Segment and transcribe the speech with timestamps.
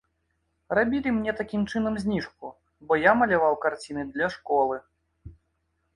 [0.77, 2.45] Рабілі мне такім чынам зніжку,
[2.89, 4.75] бо я маляваў карціны для школы.